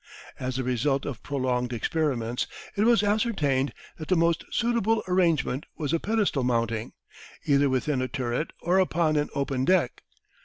[0.39, 5.93] As the result of prolonged experiments it was ascertained that the most suitable arrangement was
[5.93, 6.93] a pedestal mounting,
[7.45, 10.01] either within a turret or upon an open deck.